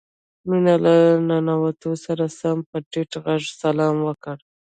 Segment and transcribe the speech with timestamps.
[0.47, 0.95] مينې له
[1.27, 4.37] ننوتو سره سم په ټيټ غږ سلام وکړ.